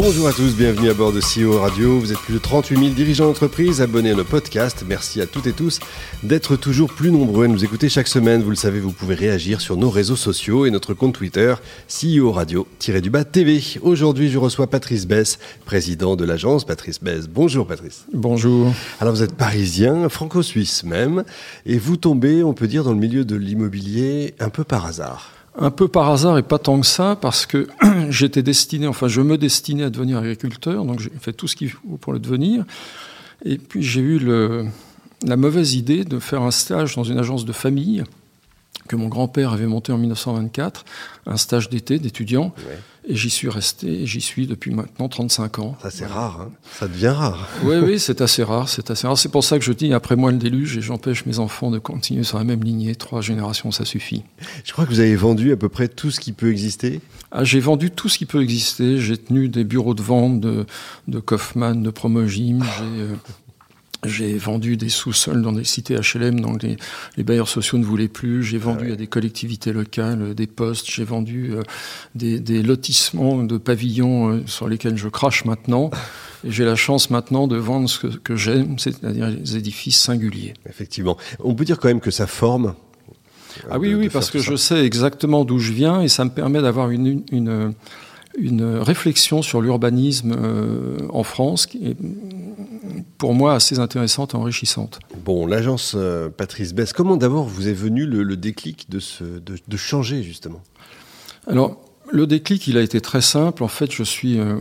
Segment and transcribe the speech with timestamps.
[0.00, 1.98] Bonjour à tous, bienvenue à bord de CEO Radio.
[1.98, 4.84] Vous êtes plus de 38 000 dirigeants d'entreprise abonnés à nos podcasts.
[4.86, 5.80] Merci à toutes et tous
[6.22, 8.40] d'être toujours plus nombreux à nous écouter chaque semaine.
[8.40, 11.52] Vous le savez, vous pouvez réagir sur nos réseaux sociaux et notre compte Twitter
[11.88, 13.60] CEO Radio-du-bas TV.
[13.82, 17.26] Aujourd'hui, je reçois Patrice Bess, président de l'agence Patrice Bess.
[17.26, 18.04] Bonjour Patrice.
[18.14, 18.72] Bonjour.
[19.00, 21.24] Alors vous êtes parisien, franco-suisse même,
[21.66, 25.37] et vous tombez, on peut dire, dans le milieu de l'immobilier un peu par hasard.
[25.60, 27.66] Un peu par hasard et pas tant que ça, parce que
[28.10, 31.70] j'étais destiné, enfin je me destinais à devenir agriculteur, donc j'ai fait tout ce qu'il
[31.70, 32.64] faut pour le devenir.
[33.44, 34.20] Et puis j'ai eu
[35.24, 38.04] la mauvaise idée de faire un stage dans une agence de famille
[38.88, 40.84] que mon grand-père avait monté en 1924,
[41.26, 42.52] un stage d'été d'étudiant.
[43.10, 45.78] Et j'y suis resté, j'y suis depuis maintenant 35 ans.
[45.80, 47.48] Ça c'est rare, hein ça devient rare.
[47.64, 49.16] Oui, oui, c'est assez rare, c'est assez rare.
[49.16, 51.78] C'est pour ça que je dis après moi le déluge et j'empêche mes enfants de
[51.78, 52.94] continuer sur la même lignée.
[52.96, 54.24] Trois générations, ça suffit.
[54.62, 57.00] Je crois que vous avez vendu à peu près tout ce qui peut exister.
[57.30, 58.98] Ah, j'ai vendu tout ce qui peut exister.
[58.98, 60.66] J'ai tenu des bureaux de vente de,
[61.08, 62.62] de Kaufmann, de Promogym.
[62.62, 63.14] J'ai euh,
[64.06, 66.76] j'ai vendu des sous-sols dans des cités HLM dont les,
[67.16, 68.44] les bailleurs sociaux ne voulaient plus.
[68.44, 68.92] J'ai vendu Ah ouais.
[68.92, 70.88] à des collectivités locales euh, des postes.
[70.88, 71.62] J'ai vendu euh,
[72.14, 75.90] des, des lotissements de pavillons euh, sur lesquels je crache maintenant.
[76.44, 80.54] Et j'ai la chance maintenant de vendre ce que, que j'aime, c'est-à-dire les édifices singuliers.
[80.68, 81.16] Effectivement.
[81.40, 82.74] On peut dire quand même que ça forme.
[83.68, 86.30] Ah oui, de- oui, parce que je sais exactement d'où je viens et ça me
[86.30, 87.72] permet d'avoir une, une,
[88.38, 91.96] une réflexion sur l'urbanisme euh, en France qui est
[93.18, 95.00] pour moi assez intéressante et enrichissante.
[95.24, 99.24] Bon, l'agence euh, Patrice Bess, comment d'abord vous est venu le, le déclic de, ce,
[99.24, 100.62] de, de changer justement?
[101.46, 101.80] Alors,
[102.10, 103.62] le déclic, il a été très simple.
[103.64, 104.56] En fait, je suis, euh,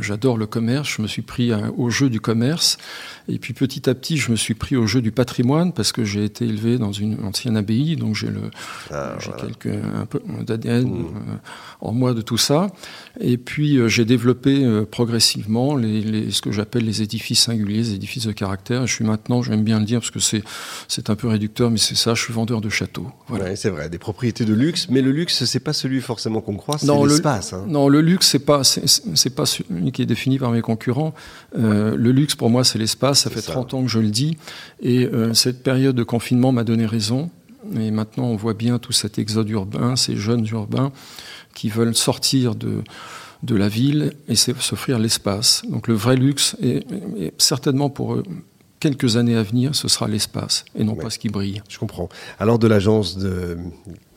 [0.00, 0.88] j'adore le commerce.
[0.96, 2.78] Je me suis pris à- au jeu du commerce,
[3.28, 6.04] et puis petit à petit, je me suis pris au jeu du patrimoine parce que
[6.04, 8.42] j'ai été élevé dans une ancienne abbaye, donc j'ai le,
[8.90, 9.42] Ah, j'ai voilà.
[9.46, 11.04] quelques un peu d'ADN Mmh.
[11.06, 11.36] euh,
[11.80, 12.68] en moi de tout ça.
[13.20, 17.78] Et puis euh, j'ai développé euh, progressivement les, les- ce que j'appelle les édifices singuliers,
[17.78, 18.86] les édifices de caractère.
[18.86, 20.42] Je suis maintenant, j'aime bien le dire parce que c'est
[20.86, 22.14] c'est un peu réducteur, mais c'est ça.
[22.14, 23.08] Je suis vendeur de châteaux.
[23.28, 23.44] Voilà.
[23.46, 26.56] Ouais, c'est vrai, des propriétés de luxe, mais le luxe, c'est pas celui forcément qu'on
[26.56, 27.52] croit, c'est Non, le- l'espace.
[27.52, 27.64] hein.
[27.68, 31.14] Non, le luxe, c'est pas, c'est- pas celui qui est défini par mes concurrents.
[31.56, 33.20] Euh, le luxe, pour moi, c'est l'espace.
[33.20, 33.52] Ça fait ça.
[33.52, 34.36] 30 ans que je le dis.
[34.82, 37.30] Et euh, cette période de confinement m'a donné raison.
[37.78, 40.92] Et maintenant, on voit bien tout cet exode urbain, ces jeunes urbains
[41.54, 42.82] qui veulent sortir de,
[43.42, 45.62] de la ville et s'offrir l'espace.
[45.68, 46.84] Donc le vrai luxe, et,
[47.18, 48.22] et certainement pour
[48.80, 51.02] quelques années à venir, ce sera l'espace et non Ouais.
[51.02, 51.62] pas ce qui brille.
[51.68, 52.08] Je comprends.
[52.38, 53.56] Alors de l'agence de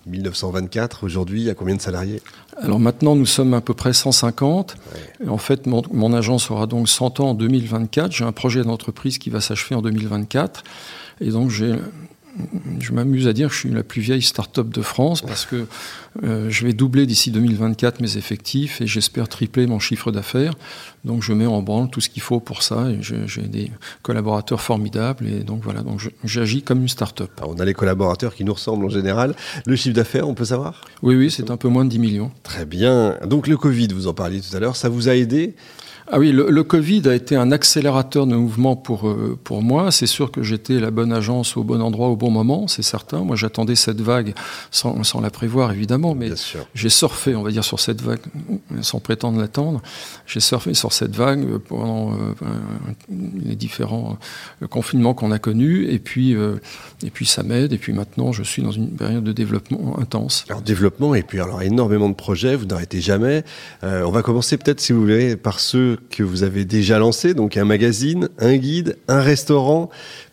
[0.08, 2.22] 1924, aujourd'hui, il y a combien de salariés?
[2.58, 4.76] Alors maintenant, nous sommes à peu près 150.
[5.24, 8.12] Et en fait, mon, mon agence aura donc 100 ans en 2024.
[8.12, 10.64] J'ai un projet d'entreprise qui va s'achever en 2024.
[11.22, 11.76] Et donc, j'ai,
[12.80, 15.66] je m'amuse à dire que je suis la plus vieille start-up de France parce que
[16.24, 20.54] euh, je vais doubler d'ici 2024 mes effectifs et j'espère tripler mon chiffre d'affaires.
[21.06, 23.72] Donc, je mets en branle tout ce qu'il faut pour ça j'ai des
[24.02, 25.28] collaborateurs formidables.
[25.28, 27.32] Et donc, voilà, donc j'agis comme une start-up.
[27.38, 29.36] Alors, On a les collaborateurs qui nous ressemblent en général.
[29.66, 30.82] Le chiffre d'affaires, on peut savoir?
[31.02, 32.32] Oui, oui, c'est un peu moins de 10 millions.
[32.44, 33.18] Très bien.
[33.26, 35.56] Donc le Covid, vous en parliez tout à l'heure, ça vous a aidé?
[36.08, 39.92] Ah oui, le, le Covid a été un accélérateur de mouvement pour, euh, pour moi.
[39.92, 43.20] C'est sûr que j'étais la bonne agence au bon endroit au bon moment, c'est certain.
[43.20, 44.34] Moi, j'attendais cette vague
[44.72, 46.30] sans, sans la prévoir, évidemment, mais
[46.74, 48.20] j'ai surfé, on va dire, sur cette vague,
[48.82, 49.82] sans prétendre l'attendre.
[50.26, 52.16] J'ai surfé sur cette vague pendant euh,
[53.46, 54.18] les différents
[54.62, 56.56] euh, confinements qu'on a connus, et puis, euh,
[57.04, 60.46] et puis ça m'aide, et puis maintenant, je suis dans une période de développement intense.
[60.50, 63.44] Alors développement et puis alors énormément de projets, vous n'arrêtez jamais.
[63.84, 67.58] On va commencer peut-être si vous voulez par ceux que vous avez déjà lancés, donc
[67.58, 69.90] un magazine, un guide, un restaurant.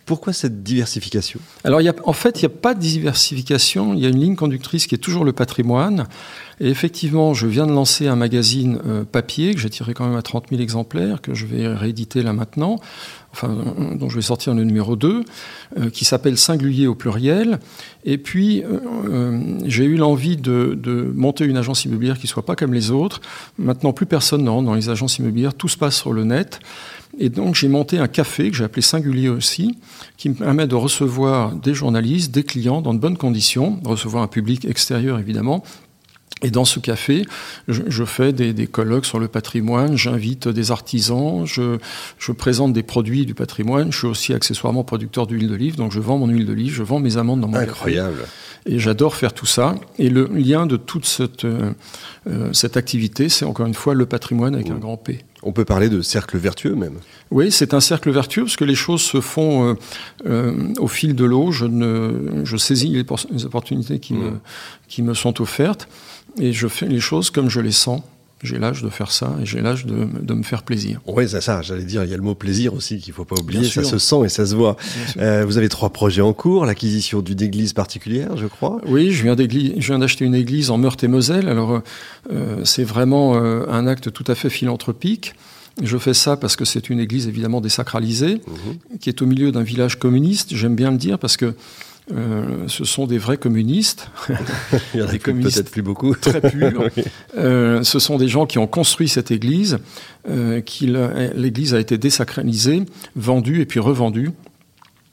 [0.07, 1.39] Pourquoi cette diversification?
[1.65, 3.93] Alors, y a, en fait, il n'y a pas de diversification.
[3.93, 6.07] Il y a une ligne conductrice qui est toujours le patrimoine.
[6.61, 10.17] Et effectivement, je viens de lancer un magazine euh, papier que j'ai tiré quand même
[10.17, 12.81] à 30 000 exemplaires, que je vais rééditer là maintenant,
[13.33, 13.57] enfin,
[13.95, 15.25] dont je vais sortir le numéro 2,
[15.79, 17.61] euh, qui s'appelle Singulier au pluriel.
[18.05, 22.57] Et puis, euh, j'ai eu l'envie de, de monter une agence immobilière qui soit pas
[22.57, 23.21] comme les autres.
[23.59, 26.59] Maintenant, plus personne ne rentre dans les agences immobilières, tout se passe sur le net.
[27.21, 29.77] Et donc, j'ai monté un café que j'ai appelé Singulier aussi,
[30.17, 34.29] qui me permet de recevoir des journalistes, des clients dans de bonnes conditions, recevoir un
[34.29, 35.65] public extérieur évidemment.
[36.43, 37.25] Et dans ce café,
[37.67, 41.79] je, je fais des, des colloques sur le patrimoine, j'invite des artisans, je,
[42.19, 46.01] je présente des produits du patrimoine, je suis aussi accessoirement producteur d'huile d'olive, donc je
[46.01, 47.71] vends mon huile d'olive, je vends mes amandes dans mon café.
[47.71, 48.25] Incroyable.
[48.67, 49.77] Et j'adore faire tout ça.
[49.99, 51.73] Et le lien de toute cette, euh,
[52.29, 55.25] euh, cette activité, c'est encore une fois le patrimoine avec un grand P.
[55.43, 56.95] On peut parler de cercle vertueux même.
[57.31, 59.75] Oui, c'est un cercle vertueux parce que les choses se font euh,
[60.27, 61.53] euh, au fil de l'eau.
[61.53, 64.33] Je, ne, je saisis les, les opportunités qui, me,
[64.89, 65.89] qui me sont offertes
[66.41, 68.03] et je fais les choses comme je les sens.
[68.45, 71.01] J'ai l'âge de faire ça et j'ai l'âge de, de, me faire plaisir.
[71.09, 73.25] Oui, c'est ça, j'allais dire, il y a le mot plaisir aussi qu'il ne faut
[73.25, 74.77] pas oublier, ça se sent et ça se voit.
[75.17, 79.25] Euh, vous avez trois projets en cours, l'acquisition d'une église particulière, je crois Oui, je
[79.25, 81.83] viens, je viens d'acheter une église en Meurthe-et-Moselle, alors
[82.33, 85.35] euh, c'est vraiment euh, un acte tout à fait philanthropique.
[85.83, 88.99] Je fais ça parce que c'est une église évidemment désacralisée, mmh.
[89.01, 91.55] qui est au milieu d'un village communiste, j'aime bien le dire parce que
[92.15, 94.11] euh, ce sont des vrais communistes.
[94.95, 96.15] Il y en a peut-être plus beaucoup.
[96.15, 96.89] Très purs.
[96.97, 97.05] oui.
[97.37, 99.79] euh, ce sont des gens qui ont construit cette église.
[100.29, 100.63] Euh,
[101.35, 102.83] L'église a été désacralisée,
[103.17, 104.31] vendue et puis revendue.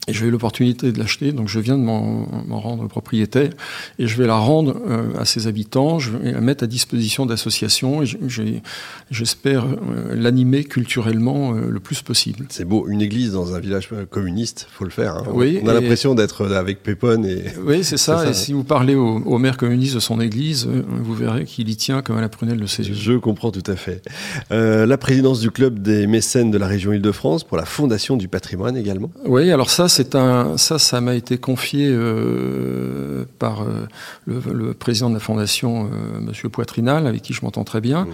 [0.07, 3.49] Et j'ai eu l'opportunité de l'acheter, donc je viens de m'en rendre propriétaire,
[3.97, 7.25] et je vais la rendre euh, à ses habitants, je vais la mettre à disposition
[7.25, 8.61] d'associations, et
[9.09, 12.45] j'espère euh, l'animer culturellement euh, le plus possible.
[12.49, 15.15] C'est beau, une église dans un village communiste, faut le faire.
[15.15, 15.23] Hein.
[15.33, 17.25] Oui, On a l'impression d'être avec Pépone.
[17.25, 17.43] Et...
[17.65, 21.13] Oui, c'est ça, et si vous parlez au, au, maire communiste de son église, vous
[21.15, 22.95] verrez qu'il y tient comme à la prunelle de ses yeux.
[22.95, 24.03] Je comprends tout à fait.
[24.51, 28.77] la présidence du club des mécènes de la région Île-de-France pour la Fondation du patrimoine
[28.77, 33.87] également Oui, alors ça, c'est un, ça, ça m'a été confié euh, par euh,
[34.25, 38.05] le, le, président de la fondation, euh, Monsieur Poitrinal, avec qui je m'entends très bien.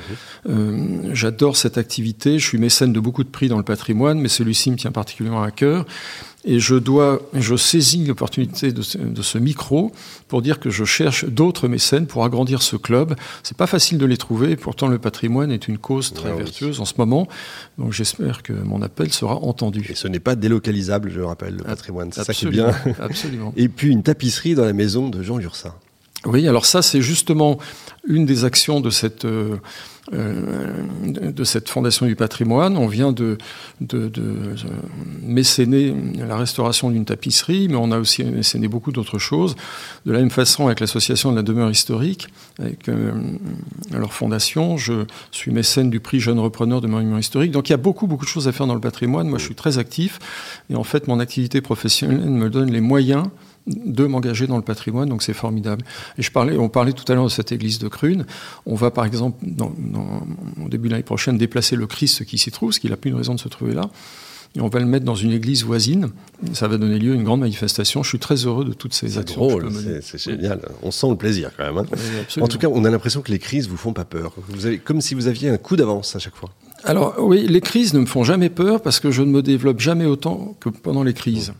[0.47, 1.13] Mmh.
[1.13, 2.37] J'adore cette activité.
[2.37, 5.41] Je suis mécène de beaucoup de prix dans le patrimoine, mais celui-ci me tient particulièrement
[5.41, 5.85] à cœur.
[6.43, 9.91] Et je dois, je saisis l'opportunité de, de, ce micro
[10.27, 13.15] pour dire que je cherche d'autres mécènes pour agrandir ce club.
[13.43, 16.77] C'est pas facile de les trouver, pourtant le patrimoine est une cause très ouais, vertueuse
[16.77, 16.81] oui.
[16.81, 17.27] en ce moment.
[17.77, 19.85] Donc j'espère que mon appel sera entendu.
[19.89, 22.11] Et ce n'est pas délocalisable, je le rappelle, le patrimoine.
[22.11, 22.71] C'est ça qui est bien.
[22.99, 23.53] Absolument.
[23.55, 25.75] Et puis une tapisserie dans la maison de Jean Lursin.
[26.25, 27.57] Oui, alors ça, c'est justement
[28.07, 29.57] une des actions de cette, euh,
[30.11, 32.77] de cette Fondation du patrimoine.
[32.77, 33.37] On vient de,
[33.79, 34.55] de, de,
[35.23, 39.55] mécéner la restauration d'une tapisserie, mais on a aussi mécéné beaucoup d'autres choses.
[40.05, 42.27] De la même façon, avec l'Association de la demeure historique,
[42.59, 43.11] avec euh,
[43.91, 47.51] leur fondation, je suis mécène du prix Jeune Repreneur de monument historique.
[47.51, 49.27] Donc il y a beaucoup, beaucoup de choses à faire dans le patrimoine.
[49.27, 50.19] Moi, je suis très actif,
[50.69, 53.27] et en fait, mon activité professionnelle me donne les moyens
[53.67, 55.85] de m'engager dans le patrimoine, donc c'est formidable.
[56.17, 58.25] Et je parlais, on parlait tout à l'heure de cette église de Crune.
[58.65, 60.25] On va par exemple, dans, dans,
[60.63, 63.11] au début de l'année prochaine, déplacer le Christ qui s'y trouve, parce qu'il n'a plus
[63.11, 63.89] une raison de se trouver là.
[64.53, 66.09] Et on va le mettre dans une église voisine.
[66.51, 68.03] Ça va donner lieu à une grande manifestation.
[68.03, 69.47] Je suis très heureux de toutes ces actions.
[69.47, 69.71] C'est drôle,
[70.01, 70.59] c'est génial.
[70.83, 71.77] On sent le plaisir quand même.
[71.77, 71.85] Hein.
[72.35, 74.33] Oui, en tout cas, on a l'impression que les crises vous font pas peur.
[74.49, 76.49] Vous avez, comme si vous aviez un coup d'avance à chaque fois.
[76.83, 79.79] Alors oui, les crises ne me font jamais peur parce que je ne me développe
[79.79, 81.53] jamais autant que pendant les crises.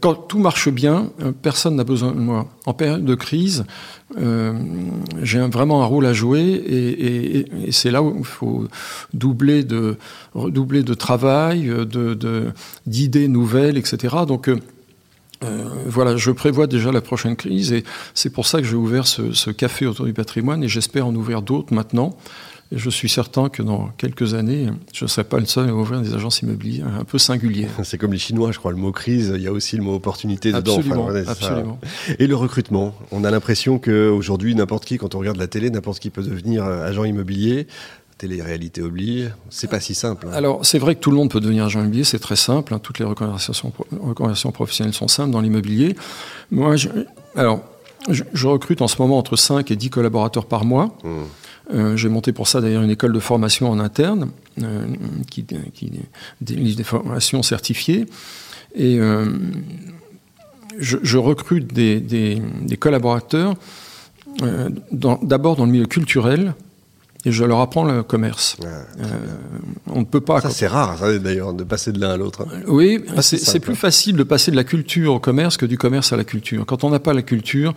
[0.00, 1.10] Quand tout marche bien,
[1.42, 2.48] personne n'a besoin de moi.
[2.66, 3.64] En période de crise,
[4.18, 4.52] euh,
[5.22, 8.68] j'ai vraiment un rôle à jouer et, c'est là où il faut
[9.12, 9.96] doubler de,
[10.34, 11.72] redoubler de travail,
[12.86, 14.16] d'idées nouvelles, etc.
[14.26, 14.48] Donc
[15.44, 17.84] euh, voilà, je prévois déjà la prochaine crise et
[18.14, 21.14] c'est pour ça que j'ai ouvert ce, ce, café autour du patrimoine et j'espère en
[21.14, 22.16] ouvrir d'autres maintenant.
[22.72, 25.74] Et je suis certain que dans quelques années, je ne serai pas le seul à
[25.74, 27.70] ouvrir des agences immobilières un peu singulières.
[27.84, 29.94] C'est comme les Chinois, je crois, le mot crise, il y a aussi le mot
[29.94, 30.76] opportunité dedans.
[30.76, 31.78] Absolument, enfin, ouais, absolument.
[32.18, 36.00] Et le recrutement, on a l'impression qu'aujourd'hui, n'importe qui, quand on regarde la télé, n'importe
[36.00, 37.68] qui peut devenir agent immobilier
[38.18, 40.28] télé-réalité oblige, c'est pas si simple.
[40.28, 40.34] Hein.
[40.34, 42.72] Alors, c'est vrai que tout le monde peut devenir agent immobilier, c'est très simple.
[42.72, 42.78] Hein.
[42.78, 45.96] Toutes les reconversions, reconversions, professionnelles sont simples dans l'immobilier.
[46.50, 46.88] Moi, je,
[47.34, 47.60] alors,
[48.08, 50.96] je, je, recrute en ce moment entre 5 et 10 collaborateurs par mois.
[51.04, 51.08] Mmh.
[51.72, 54.30] Euh, J'ai monté pour ça d'ailleurs une école de formation en interne
[54.62, 54.86] euh,
[55.30, 55.44] qui,
[55.74, 55.92] qui
[56.40, 58.06] délivre des formations certifiées.
[58.74, 59.26] Et euh,
[60.78, 63.54] je, je, recrute des, des, des collaborateurs
[64.42, 66.54] euh, d'abord dans, dans le milieu culturel,
[67.24, 68.56] et je leur apprends le commerce.
[68.62, 69.04] Ah, euh,
[69.88, 70.40] on ne peut pas.
[70.40, 72.46] Ça, c'est rare, d'ailleurs, de passer de l'un à l'autre.
[72.66, 76.16] Oui, c'est plus facile de passer de la culture au commerce que du commerce à
[76.16, 76.64] la culture.
[76.66, 77.74] Quand on n'a pas la culture,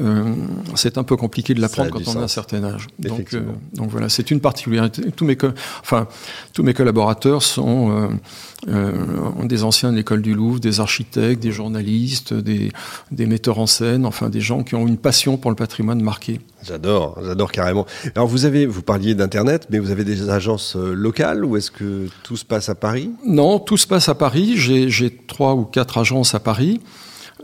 [0.00, 0.34] euh,
[0.74, 2.16] c'est un peu compliqué de l'apprendre quand on sens.
[2.16, 2.86] a un certain âge.
[2.98, 3.42] Donc, euh,
[3.74, 5.10] donc voilà, c'est une particularité.
[5.12, 5.36] Tous mes,
[5.80, 6.08] enfin,
[6.52, 8.10] tous mes collaborateurs sont
[8.66, 12.72] des anciens de l'école du Louvre, des architectes, des journalistes, des,
[13.12, 16.40] des metteurs en scène, enfin des gens qui ont une passion pour le patrimoine marqué.
[16.64, 17.86] J'adore, j'adore carrément.
[18.16, 21.70] Alors vous avez, vous parliez d'internet, mais vous avez des agences euh, locales ou est-ce
[21.70, 23.10] que tout se passe à Paris?
[23.26, 24.54] Non, tout se passe à Paris.
[24.56, 26.80] J'ai trois ou quatre agences à Paris.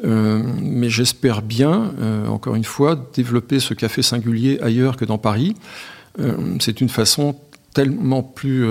[0.04, 5.18] Euh, mais j'espère bien, euh, encore une fois, développer ce café singulier ailleurs que dans
[5.18, 5.54] Paris.
[6.18, 7.36] Euh, c'est une façon
[7.72, 8.66] tellement plus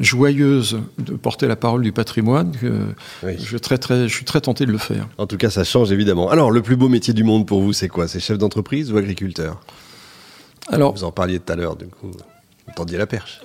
[0.00, 2.86] joyeuse de porter la parole du patrimoine que
[3.22, 3.34] oui.
[3.38, 5.06] je, très, très, je suis très tenté de le faire.
[5.18, 6.30] En tout cas, ça change évidemment.
[6.30, 8.08] Alors, le plus beau métier du monde pour vous, c'est quoi?
[8.08, 9.60] C'est chef d'entreprise ou agriculteur?
[10.68, 12.10] Alors, Vous en parliez tout à l'heure, du coup.
[12.76, 13.40] tendiez la perche.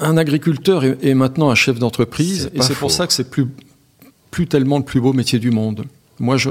[0.00, 3.46] un agriculteur est, maintenant un chef d'entreprise, et c'est pour ça que c'est plus,
[4.30, 5.84] plus tellement le plus beau métier du monde.
[6.22, 6.50] Moi, je,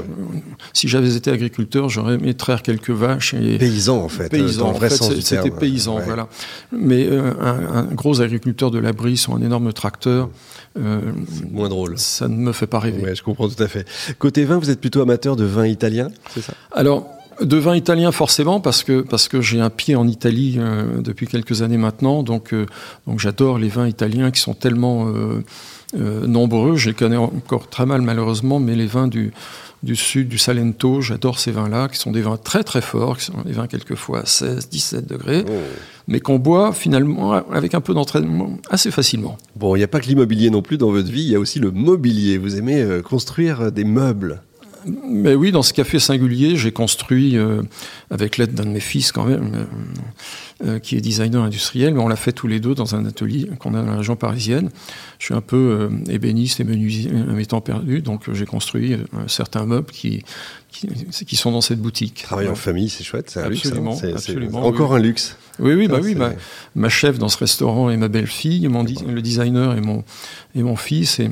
[0.74, 3.32] si j'avais été agriculteur, j'aurais aimé traire quelques vaches.
[3.32, 4.28] Et paysan, en fait.
[4.28, 6.28] Paysan, en fait, c'était paysan, voilà.
[6.72, 10.28] Mais euh, un, gros agriculteur de la brise ou un énorme tracteur.
[10.78, 11.00] Euh,
[11.50, 11.96] moins drôle.
[11.96, 13.02] Ça ne me fait pas rêver.
[13.02, 13.86] Ouais, je comprends tout à fait.
[14.18, 16.52] Côté vin, vous êtes plutôt amateur de vin italien, c'est ça?
[16.72, 17.08] Alors,
[17.40, 21.26] de vin italien forcément parce que parce que j'ai un pied en Italie euh, depuis
[21.26, 22.54] quelques années maintenant donc
[23.06, 25.08] donc j'adore les vins italiens qui sont tellement
[25.94, 26.76] euh, nombreux.
[26.76, 29.30] Je les connais encore très mal malheureusement, mais les vins du,
[29.82, 33.26] du sud, du Salento, j'adore ces vins-là, qui sont des vins très très forts, qui
[33.26, 35.52] sont des vins quelquefois à 16, 17 degrés, oh.
[36.08, 39.36] mais qu'on boit finalement avec un peu d'entraînement assez facilement.
[39.54, 41.40] Bon, il n'y a pas que l'immobilier non plus dans votre vie, il y a
[41.40, 42.38] aussi le mobilier.
[42.38, 44.40] Vous aimez euh, construire des meubles
[44.86, 47.62] mais oui, dans ce café singulier, j'ai construit, euh,
[48.10, 49.64] avec l'aide d'un de mes fils quand même, euh,
[50.66, 53.48] euh, qui est designer industriel, mais on l'a fait tous les deux dans un atelier
[53.58, 54.70] qu'on a dans la région parisienne.
[55.18, 58.96] Je suis un peu ébéniste et menuisier à mes temps perdus, donc j'ai construit
[59.26, 60.24] certains meubles qui,
[60.70, 62.22] qui, sont dans cette boutique.
[62.22, 64.04] Travailler en famille, c'est chouette, c'est un absolument, luxe.
[64.04, 64.12] Hein.
[64.14, 65.36] absolument, encore un luxe.
[65.58, 66.16] Oui, oui, bah oui.
[66.74, 70.02] Ma, chef dans ce restaurant est ma belle-fille, le designer et mon,
[70.54, 71.20] et mon fils.
[71.20, 71.30] Et,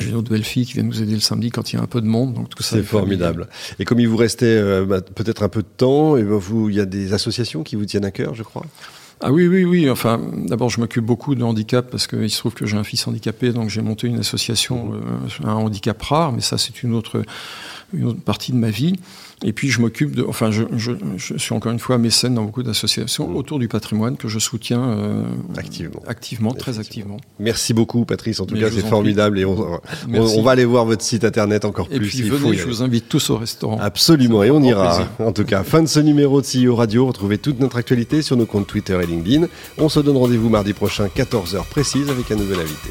[0.00, 1.82] j'ai une autre belle fille qui vient nous aider le samedi quand il y a
[1.82, 2.34] un peu de monde.
[2.34, 2.76] Donc tout ça.
[2.76, 3.48] C'est formidable.
[3.78, 6.68] Et comme il vous restait euh, bah, peut-être un peu de temps, et ben vous,
[6.68, 8.66] il y a des associations qui vous tiennent à cœur, je crois?
[9.20, 9.88] Ah oui, oui, oui.
[9.88, 13.06] Enfin, d'abord, je m'occupe beaucoup de handicap parce qu'il se trouve que j'ai un fils
[13.06, 17.22] handicapé, donc j'ai monté une association, euh, un handicap rare, mais ça, c'est une autre,
[17.96, 18.94] une autre partie de ma vie.
[19.44, 22.44] Et puis je m'occupe de, enfin je, je, je, suis encore une fois mécène dans
[22.44, 23.36] beaucoup d'associations mmh.
[23.36, 25.24] autour du patrimoine que je soutiens euh,
[25.56, 27.18] activement, activement, très activement.
[27.38, 31.02] Merci beaucoup Patrice, en tout cas c'est formidable et on, on, va aller voir votre
[31.02, 32.20] site internet encore et plus.
[32.20, 33.78] Et puis venez, je vous invite tous au restaurant.
[33.80, 35.08] Absolument et on ira.
[35.18, 37.06] En tout cas, fin de ce numéro de CEO Radio.
[37.06, 39.46] Retrouvez toute notre actualité sur nos comptes Twitter et LinkedIn.
[39.78, 42.90] On se donne rendez-vous mardi prochain 14h précise avec un nouvel invité.